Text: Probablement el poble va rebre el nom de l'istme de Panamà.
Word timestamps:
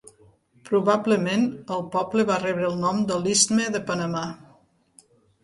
Probablement 0.69 1.43
el 1.75 1.83
poble 1.97 2.25
va 2.31 2.39
rebre 2.45 2.67
el 2.71 2.81
nom 2.87 3.05
de 3.13 3.19
l'istme 3.27 3.69
de 3.79 3.83
Panamà. 3.93 4.25